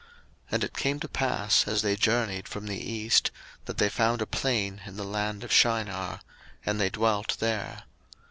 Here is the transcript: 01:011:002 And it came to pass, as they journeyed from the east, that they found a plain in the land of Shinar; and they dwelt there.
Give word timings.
01:011:002 0.47 0.53
And 0.53 0.63
it 0.63 0.75
came 0.77 0.99
to 0.99 1.07
pass, 1.07 1.67
as 1.67 1.83
they 1.83 1.95
journeyed 1.95 2.47
from 2.47 2.65
the 2.65 2.79
east, 2.79 3.29
that 3.65 3.77
they 3.77 3.87
found 3.87 4.19
a 4.23 4.25
plain 4.25 4.81
in 4.87 4.97
the 4.97 5.03
land 5.05 5.43
of 5.43 5.51
Shinar; 5.53 6.21
and 6.65 6.81
they 6.81 6.89
dwelt 6.89 7.37
there. 7.39 7.83